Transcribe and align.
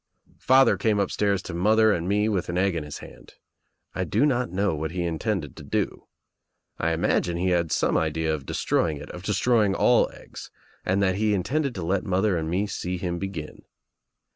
Father 0.39 0.77
came 0.79 0.97
upstairs 0.99 1.43
to 1.43 1.53
mother 1.53 1.91
and 1.93 2.09
me 2.09 2.27
with 2.27 2.49
an 2.49 2.57
egg 2.57 2.73
in 2.73 2.83
his 2.83 2.97
hand. 3.05 3.35
I 3.93 4.03
do 4.03 4.25
not 4.25 4.49
know 4.49 4.73
what 4.73 4.89
he 4.89 5.03
intended 5.03 5.55
to 5.57 5.63
do. 5.63 6.07
I 6.79 6.89
Imagine 6.91 7.37
he 7.37 7.49
had 7.49 7.71
some 7.71 7.95
idea 7.95 8.33
of 8.33 8.47
destroying 8.47 8.97
it, 8.97 9.11
of 9.11 9.21
destroying 9.21 9.75
all 9.75 10.09
eggs, 10.11 10.49
and 10.83 11.03
that 11.03 11.17
he 11.17 11.35
Intended 11.35 11.75
to 11.75 11.85
let 11.85 12.03
mother 12.03 12.35
and 12.35 12.49
me 12.49 12.65
see 12.65 12.97
him 12.97 13.19
begin. 13.19 13.61